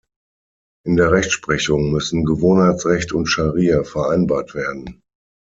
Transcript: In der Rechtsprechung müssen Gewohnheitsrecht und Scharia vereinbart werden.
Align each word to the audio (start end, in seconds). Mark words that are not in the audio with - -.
In 0.83 0.95
der 0.95 1.11
Rechtsprechung 1.11 1.91
müssen 1.91 2.25
Gewohnheitsrecht 2.25 3.11
und 3.13 3.27
Scharia 3.27 3.83
vereinbart 3.83 4.55
werden. 4.55 5.03